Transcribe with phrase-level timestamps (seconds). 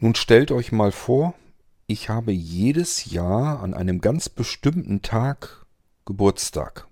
[0.00, 1.34] Nun stellt euch mal vor,
[1.88, 5.66] ich habe jedes Jahr an einem ganz bestimmten Tag
[6.04, 6.86] Geburtstag.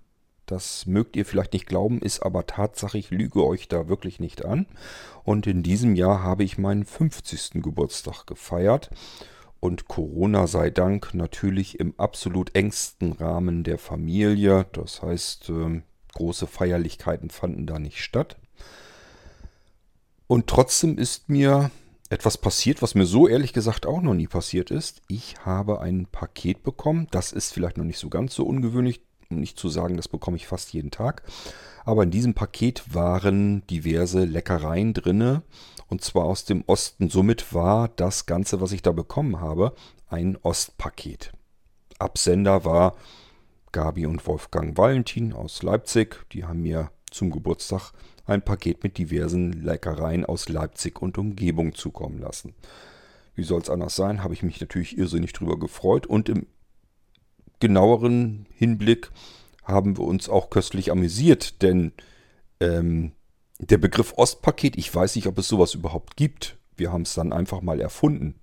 [0.45, 4.43] Das mögt ihr vielleicht nicht glauben, ist aber Tatsache, ich lüge euch da wirklich nicht
[4.43, 4.65] an.
[5.23, 7.61] Und in diesem Jahr habe ich meinen 50.
[7.63, 8.89] Geburtstag gefeiert.
[9.61, 14.65] Und Corona sei Dank natürlich im absolut engsten Rahmen der Familie.
[14.73, 15.83] Das heißt, ähm,
[16.13, 18.35] große Feierlichkeiten fanden da nicht statt.
[20.27, 21.71] Und trotzdem ist mir
[22.09, 25.01] etwas passiert, was mir so ehrlich gesagt auch noch nie passiert ist.
[25.07, 27.07] Ich habe ein Paket bekommen.
[27.11, 30.37] Das ist vielleicht noch nicht so ganz so ungewöhnlich, um nicht zu sagen, das bekomme
[30.37, 31.23] ich fast jeden Tag.
[31.85, 35.43] Aber in diesem Paket waren diverse Leckereien drinne
[35.89, 37.09] und zwar aus dem Osten.
[37.09, 39.73] Somit war das Ganze, was ich da bekommen habe,
[40.07, 41.31] ein Ostpaket.
[41.99, 42.95] Absender war
[43.71, 46.25] Gabi und Wolfgang Valentin aus Leipzig.
[46.31, 47.91] Die haben mir zum Geburtstag
[48.27, 52.53] ein Paket mit diversen Leckereien aus Leipzig und Umgebung zukommen lassen.
[53.35, 56.47] Wie soll es anders sein, habe ich mich natürlich irrsinnig drüber gefreut und im
[57.59, 59.11] genaueren Hinblick
[59.63, 61.91] haben wir uns auch köstlich amüsiert, denn
[62.59, 63.11] ähm,
[63.59, 66.57] der Begriff Ostpaket, ich weiß nicht, ob es sowas überhaupt gibt.
[66.75, 68.35] Wir haben es dann einfach mal erfunden.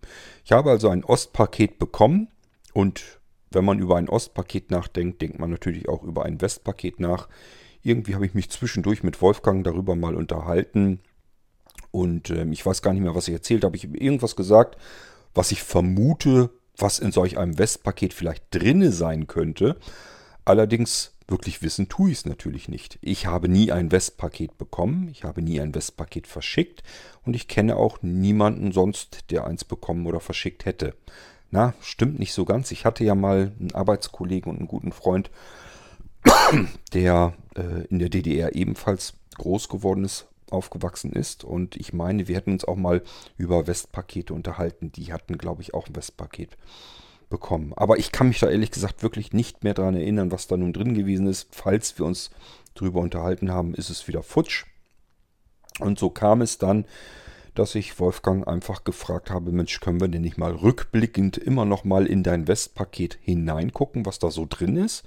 [0.45, 2.29] Ich habe also ein Ostpaket bekommen
[2.73, 7.29] und wenn man über ein Ostpaket nachdenkt, denkt man natürlich auch über ein Westpaket nach.
[7.85, 11.01] Irgendwie habe ich mich zwischendurch mit Wolfgang darüber mal unterhalten.
[11.93, 13.77] Und äh, ich weiß gar nicht mehr, was ich erzählt habe.
[13.77, 14.77] Ich habe irgendwas gesagt,
[15.35, 19.77] was ich vermute, was in solch einem Westpaket vielleicht drinne sein könnte.
[20.45, 22.99] Allerdings wirklich wissen tue ich es natürlich nicht.
[23.01, 26.83] Ich habe nie ein Westpaket bekommen, ich habe nie ein Westpaket verschickt
[27.25, 30.95] und ich kenne auch niemanden sonst, der eins bekommen oder verschickt hätte.
[31.51, 32.73] Na, stimmt nicht so ganz.
[32.73, 35.31] Ich hatte ja mal einen Arbeitskollegen und einen guten Freund,
[36.93, 41.45] der äh, in der DDR ebenfalls groß geworden ist, aufgewachsen ist.
[41.45, 43.03] Und ich meine, wir hätten uns auch mal
[43.37, 44.93] über Westpakete unterhalten.
[44.93, 46.57] Die hatten, glaube ich, auch ein Westpaket
[47.29, 47.73] bekommen.
[47.75, 50.73] Aber ich kann mich da ehrlich gesagt wirklich nicht mehr daran erinnern, was da nun
[50.73, 51.49] drin gewesen ist.
[51.51, 52.31] Falls wir uns
[52.75, 54.65] darüber unterhalten haben, ist es wieder futsch.
[55.81, 56.85] Und so kam es dann,
[57.55, 61.85] dass ich Wolfgang einfach gefragt habe, Mensch, können wir denn nicht mal rückblickend immer noch
[61.85, 65.05] mal in dein Westpaket hineingucken, was da so drin ist?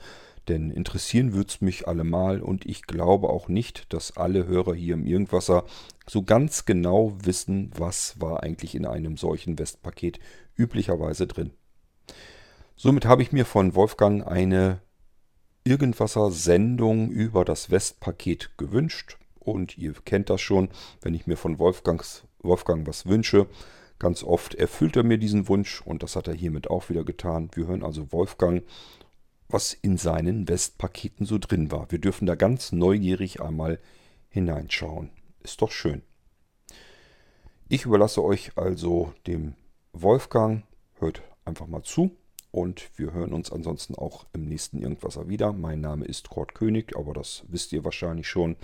[0.48, 4.94] Denn interessieren würde es mich allemal und ich glaube auch nicht, dass alle Hörer hier
[4.94, 5.66] im Irgendwasser
[6.08, 10.20] so ganz genau wissen, was war eigentlich in einem solchen Westpaket
[10.56, 11.52] üblicherweise drin.
[12.76, 14.82] Somit habe ich mir von Wolfgang eine
[15.64, 19.18] Irgendwasser-Sendung über das Westpaket gewünscht.
[19.40, 20.70] Und ihr kennt das schon,
[21.02, 23.48] wenn ich mir von Wolfgangs, Wolfgang was wünsche,
[24.00, 27.50] ganz oft erfüllt er mir diesen Wunsch und das hat er hiermit auch wieder getan.
[27.54, 28.64] Wir hören also Wolfgang
[29.50, 31.90] was in seinen Westpaketen so drin war.
[31.92, 33.80] Wir dürfen da ganz neugierig einmal
[34.30, 35.10] hineinschauen.
[35.42, 36.02] Ist doch schön.
[37.70, 39.56] Ich überlasse euch also dem
[39.94, 40.64] Wolfgang.
[41.00, 42.12] Hört einfach mal zu
[42.52, 45.54] und wir hören uns ansonsten auch im nächsten Irgendwasser wieder.
[45.54, 48.58] Mein Name ist Kurt König, aber das wisst ihr wahrscheinlich schon.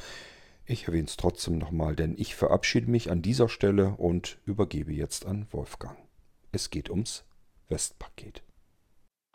[0.65, 5.25] Ich erwähne es trotzdem nochmal, denn ich verabschiede mich an dieser Stelle und übergebe jetzt
[5.25, 5.97] an Wolfgang.
[6.51, 7.25] Es geht ums
[7.67, 8.41] Westpaket.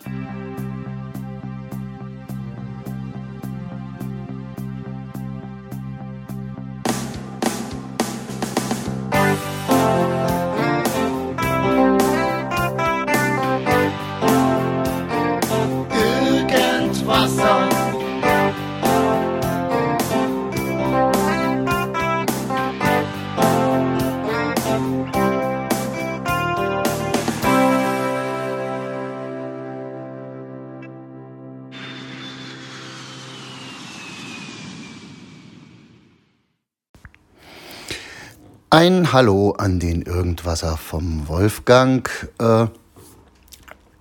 [0.07, 0.88] Musik
[38.81, 42.09] Ein Hallo an den Irgendwasser vom Wolfgang.
[42.39, 42.69] Äh,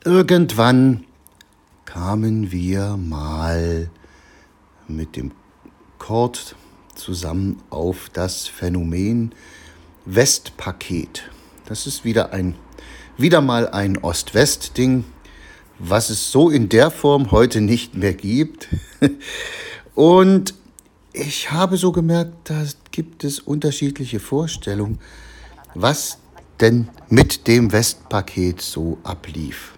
[0.06, 1.04] irgendwann
[1.86, 3.90] kamen wir mal
[4.88, 5.32] mit dem
[5.98, 6.56] Kord
[6.94, 9.34] zusammen auf das Phänomen
[10.06, 11.28] Westpaket.
[11.66, 12.54] Das ist wieder ein
[13.18, 15.06] wieder mal ein Ost-West-Ding,
[15.80, 18.68] was es so in der Form heute nicht mehr gibt.
[19.96, 20.53] Und
[21.14, 22.64] ich habe so gemerkt, da
[22.97, 24.97] gibt es unterschiedliche Vorstellungen,
[25.76, 26.17] was
[26.59, 29.73] denn mit dem Westpaket so ablief.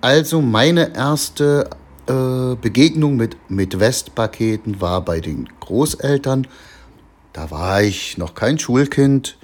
[0.00, 1.68] Also meine erste
[2.06, 6.46] äh, Begegnung mit, mit Westpaketen war bei den Großeltern.
[7.34, 9.36] Da war ich noch kein Schulkind.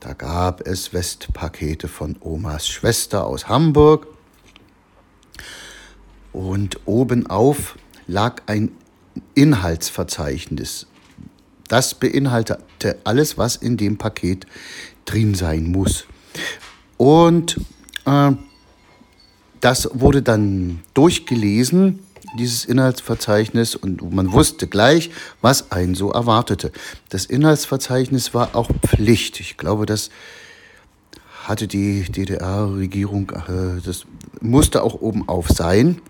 [0.00, 4.06] Da gab es Westpakete von Omas Schwester aus Hamburg.
[6.32, 7.76] Und obenauf
[8.06, 8.72] lag ein
[9.34, 10.86] Inhaltsverzeichnis.
[11.68, 14.46] Das beinhaltete alles, was in dem Paket
[15.04, 16.06] drin sein muss.
[16.96, 17.60] Und
[18.06, 18.32] äh,
[19.60, 22.00] das wurde dann durchgelesen,
[22.38, 26.72] dieses Inhaltsverzeichnis, und man wusste gleich, was einen so erwartete.
[27.08, 29.40] Das Inhaltsverzeichnis war auch Pflicht.
[29.40, 30.10] Ich glaube, das
[31.44, 34.04] hatte die DDR-Regierung, äh, das
[34.40, 36.00] musste auch oben auf sein,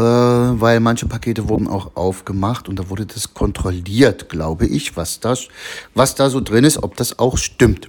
[0.00, 5.48] weil manche Pakete wurden auch aufgemacht und da wurde das kontrolliert, glaube ich, was, das,
[5.94, 7.88] was da so drin ist, ob das auch stimmt.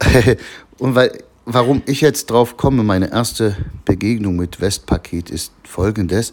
[0.78, 6.32] und weil warum ich jetzt drauf komme, meine erste Begegnung mit Westpaket ist folgendes.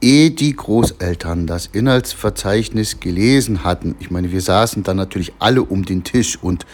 [0.00, 5.84] Ehe die Großeltern das Inhaltsverzeichnis gelesen hatten, ich meine, wir saßen dann natürlich alle um
[5.84, 6.66] den Tisch und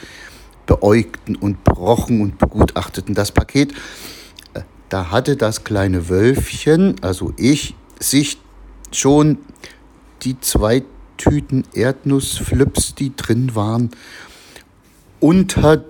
[0.66, 3.74] beäugten und brochen und begutachteten das Paket.
[4.88, 8.38] Da hatte das kleine Wölfchen, also ich, sich
[8.90, 9.38] schon
[10.22, 10.82] die zwei
[11.18, 13.90] Tüten Erdnussflips, die drin waren,
[15.20, 15.84] unter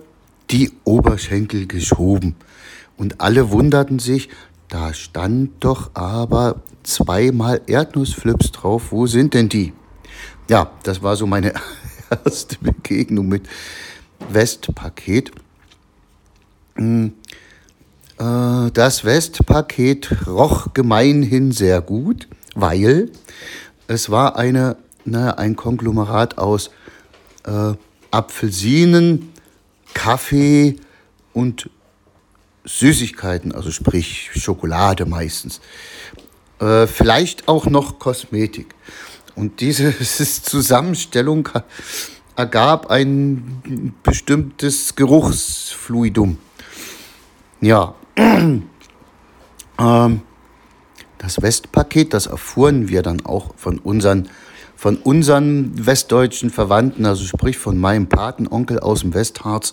[0.51, 2.35] die Oberschenkel geschoben.
[2.97, 4.31] Und alle wunderten sich,
[4.69, 8.91] da stand doch aber zweimal Erdnussflips drauf.
[8.91, 9.73] Wo sind denn die?
[10.49, 11.53] Ja, das war so meine
[12.25, 13.49] erste Begegnung mit
[14.31, 15.31] Westpaket.
[18.19, 23.11] Äh, das Westpaket roch gemeinhin sehr gut, weil
[23.87, 26.71] es war eine, naja, ein Konglomerat aus
[27.45, 27.75] äh,
[28.11, 29.33] Apfelsinen,
[29.95, 30.77] Kaffee
[31.33, 31.71] und
[32.65, 35.61] Süßigkeiten, also sprich Schokolade meistens.
[36.61, 38.75] Äh, vielleicht auch noch Kosmetik.
[39.37, 39.97] Und diese
[40.43, 41.49] Zusammenstellung
[42.37, 46.39] ergab ein bestimmtes Geruchsfluidum.
[47.61, 47.95] Ja,
[49.79, 50.23] ähm,
[51.19, 54.29] das Westpaket, das erfuhren wir dann auch von unseren
[54.77, 59.73] von unseren westdeutschen Verwandten, also sprich von meinem Patenonkel aus dem Westharz,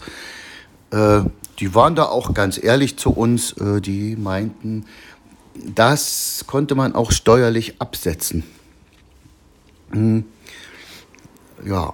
[0.89, 1.21] äh,
[1.59, 3.53] die waren da auch ganz ehrlich zu uns.
[3.53, 4.85] Äh, die meinten,
[5.53, 8.43] das konnte man auch steuerlich absetzen.
[9.91, 10.25] Hm.
[11.63, 11.93] Ja.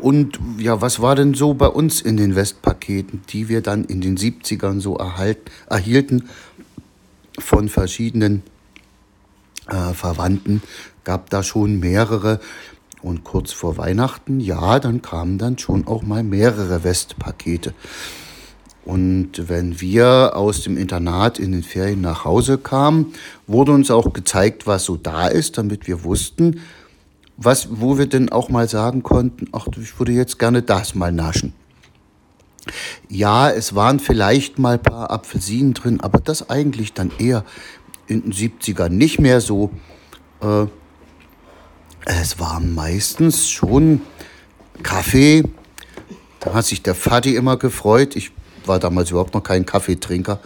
[0.00, 4.00] Und ja, was war denn so bei uns in den Westpaketen, die wir dann in
[4.00, 5.38] den 70ern so erhalt,
[5.68, 6.28] erhielten
[7.38, 8.42] von verschiedenen
[9.68, 10.62] äh, Verwandten?
[11.04, 12.40] gab da schon mehrere.
[13.02, 17.72] Und kurz vor Weihnachten, ja, dann kamen dann schon auch mal mehrere Westpakete.
[18.84, 23.14] Und wenn wir aus dem Internat in den Ferien nach Hause kamen,
[23.46, 26.60] wurde uns auch gezeigt, was so da ist, damit wir wussten,
[27.40, 31.10] was, wo wir denn auch mal sagen konnten, ach, ich würde jetzt gerne das mal
[31.10, 31.54] naschen.
[33.08, 37.44] Ja, es waren vielleicht mal ein paar Apfelsinen drin, aber das eigentlich dann eher
[38.06, 39.70] in den 70ern nicht mehr so.
[40.42, 40.66] Äh,
[42.04, 44.02] es war meistens schon
[44.82, 45.42] Kaffee.
[46.40, 48.16] Da hat sich der Vati immer gefreut.
[48.16, 48.32] Ich
[48.66, 50.40] war damals überhaupt noch kein Kaffeetrinker.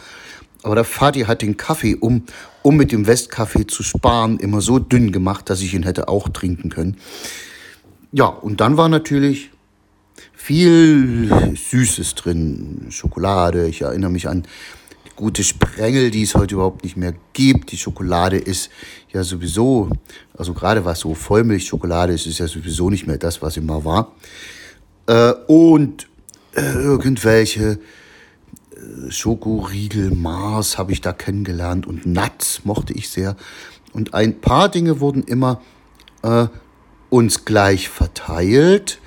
[0.64, 2.24] Aber der Vati hat den Kaffee, um,
[2.62, 6.30] um mit dem Westkaffee zu sparen, immer so dünn gemacht, dass ich ihn hätte auch
[6.30, 6.96] trinken können.
[8.12, 9.50] Ja, und dann war natürlich
[10.32, 12.86] viel Süßes drin.
[12.88, 13.68] Schokolade.
[13.68, 14.44] Ich erinnere mich an
[15.16, 17.70] gute Sprengel, die es heute überhaupt nicht mehr gibt.
[17.70, 18.70] Die Schokolade ist
[19.12, 19.90] ja sowieso,
[20.36, 24.12] also gerade was so Vollmilchschokolade ist, ist ja sowieso nicht mehr das, was immer war.
[25.08, 26.08] Äh, und
[26.56, 27.78] äh, irgendwelche
[29.08, 33.36] Schokoriegel, Mars habe ich da kennengelernt und Nuts mochte ich sehr.
[33.92, 35.60] Und ein paar Dinge wurden immer
[36.22, 36.46] äh,
[37.10, 39.00] uns gleich verteilt.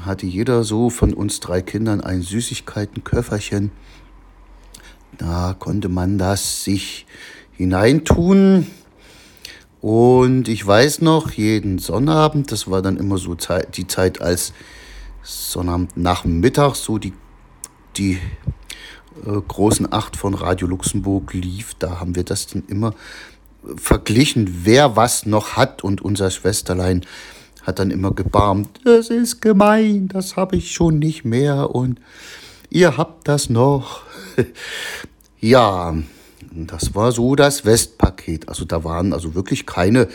[0.00, 3.70] Hatte jeder so von uns drei Kindern ein Süßigkeitenköfferchen.
[5.18, 7.06] Da konnte man das sich
[7.52, 8.66] hineintun.
[9.80, 14.52] Und ich weiß noch, jeden Sonnabend, das war dann immer so die Zeit, als
[15.22, 16.24] Sonnabend nach
[16.74, 17.12] so die,
[17.96, 18.18] die
[19.24, 22.94] äh, großen Acht von Radio Luxemburg lief, da haben wir das dann immer
[23.76, 25.82] verglichen, wer was noch hat.
[25.82, 27.04] Und unser Schwesterlein
[27.62, 31.74] hat dann immer gebarmt, das ist gemein, das habe ich schon nicht mehr.
[31.74, 32.00] Und
[32.70, 34.02] ihr habt das noch.
[35.40, 35.96] ja,
[36.52, 38.48] das war so das Westpaket.
[38.48, 40.08] Also da waren also wirklich keine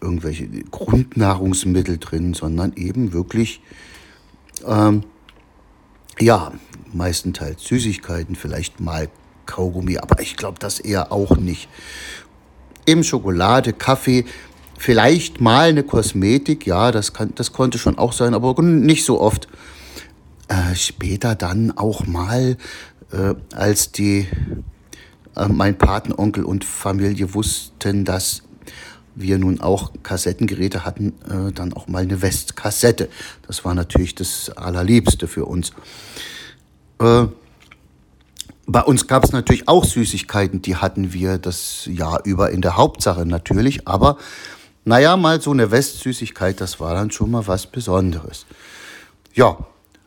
[0.00, 3.60] irgendwelche Grundnahrungsmittel drin, sondern eben wirklich,
[4.66, 5.02] ähm,
[6.20, 6.52] ja,
[6.92, 9.08] meistenteils Süßigkeiten, vielleicht mal
[9.46, 11.68] Kaugummi, aber ich glaube das eher auch nicht.
[12.86, 14.24] Eben Schokolade, Kaffee,
[14.78, 19.20] vielleicht mal eine Kosmetik, ja, das, kann, das konnte schon auch sein, aber nicht so
[19.20, 19.48] oft.
[20.48, 22.56] Äh, später dann auch mal,
[23.12, 24.26] äh, als die,
[25.36, 28.42] äh, mein Patenonkel und Familie wussten, dass
[29.20, 33.08] wir nun auch Kassettengeräte hatten, äh, dann auch mal eine Westkassette.
[33.46, 35.72] Das war natürlich das Allerliebste für uns.
[37.00, 37.26] Äh,
[38.66, 42.76] bei uns gab es natürlich auch Süßigkeiten, die hatten wir das Jahr über in der
[42.76, 44.18] Hauptsache natürlich, aber
[44.84, 48.46] naja, mal so eine Westsüßigkeit, das war dann schon mal was Besonderes.
[49.34, 49.56] Ja,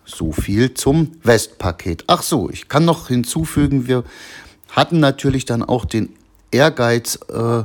[0.05, 2.03] so viel zum Westpaket.
[2.07, 4.03] Ach so, ich kann noch hinzufügen, wir
[4.69, 6.09] hatten natürlich dann auch den
[6.51, 7.63] Ehrgeiz, äh,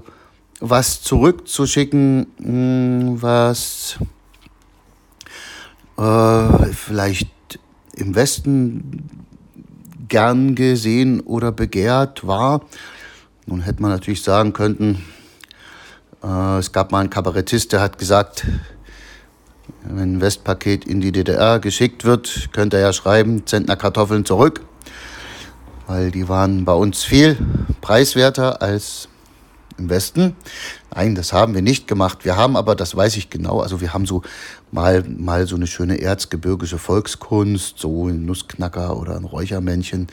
[0.60, 3.98] was zurückzuschicken, hm, was
[5.98, 7.28] äh, vielleicht
[7.94, 9.08] im Westen
[10.08, 12.62] gern gesehen oder begehrt war.
[13.46, 15.04] Nun hätte man natürlich sagen können,
[16.22, 18.46] äh, es gab mal einen Kabarettist, der hat gesagt,
[19.82, 24.62] wenn ein Westpaket in die DDR geschickt wird, könnte er ja schreiben, Zentner Kartoffeln zurück,
[25.86, 27.36] weil die waren bei uns viel
[27.80, 29.08] preiswerter als
[29.78, 30.36] im Westen.
[30.94, 32.24] Nein, das haben wir nicht gemacht.
[32.24, 34.22] Wir haben aber, das weiß ich genau, also wir haben so
[34.70, 40.08] mal, mal so eine schöne erzgebirgische Volkskunst, so ein Nussknacker oder ein Räuchermännchen.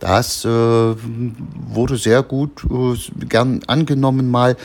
[0.00, 4.56] Das äh, wurde sehr gut, äh, gern angenommen mal.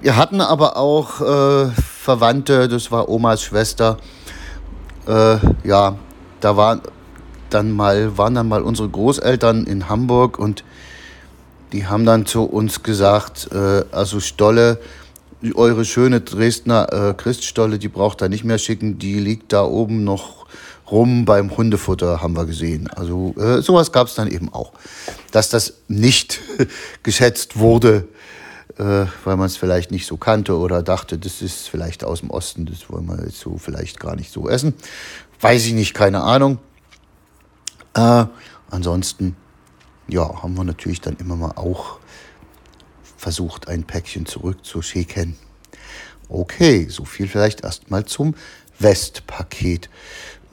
[0.00, 3.98] Wir hatten aber auch äh, Verwandte, das war Omas Schwester.
[5.06, 5.96] Äh, ja,
[6.40, 6.80] da war
[7.50, 10.64] dann mal, waren dann mal unsere Großeltern in Hamburg und
[11.72, 14.78] die haben dann zu uns gesagt, äh, also Stolle,
[15.54, 20.04] eure schöne Dresdner äh, Christstolle, die braucht er nicht mehr schicken, die liegt da oben
[20.04, 20.46] noch
[20.90, 22.88] rum beim Hundefutter, haben wir gesehen.
[22.88, 24.72] Also äh, sowas gab es dann eben auch.
[25.32, 26.40] Dass das nicht
[27.02, 28.08] geschätzt wurde,
[28.78, 32.30] äh, weil man es vielleicht nicht so kannte oder dachte, das ist vielleicht aus dem
[32.30, 34.74] Osten, das wollen wir jetzt so vielleicht gar nicht so essen.
[35.40, 36.58] Weiß ich nicht, keine Ahnung.
[37.94, 38.26] Äh,
[38.70, 39.36] ansonsten
[40.08, 41.98] ja, haben wir natürlich dann immer mal auch
[43.16, 45.36] versucht, ein Päckchen zurückzuschicken.
[46.28, 48.34] Okay, so viel vielleicht erstmal zum
[48.78, 49.88] Westpaket.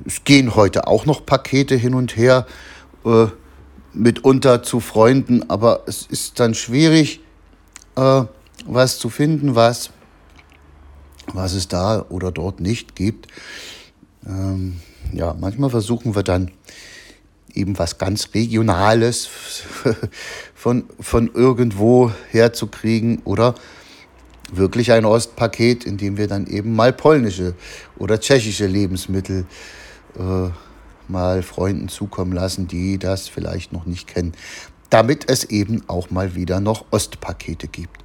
[0.05, 2.47] Es gehen heute auch noch Pakete hin und her,
[3.05, 3.27] äh,
[3.93, 7.21] mitunter zu Freunden, aber es ist dann schwierig,
[7.95, 8.23] äh,
[8.65, 9.91] was zu finden, was,
[11.33, 13.27] was es da oder dort nicht gibt.
[14.25, 14.79] Ähm,
[15.11, 16.51] ja, manchmal versuchen wir dann
[17.53, 19.27] eben was ganz Regionales
[20.55, 23.55] von, von irgendwo herzukriegen oder
[24.51, 27.55] wirklich ein Ostpaket, in dem wir dann eben mal polnische
[27.97, 29.45] oder tschechische Lebensmittel
[30.17, 30.49] äh,
[31.07, 34.33] mal Freunden zukommen lassen, die das vielleicht noch nicht kennen,
[34.89, 38.03] damit es eben auch mal wieder noch Ostpakete gibt.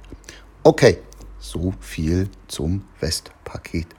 [0.63, 0.97] Okay,
[1.39, 3.98] so viel zum Westpaket.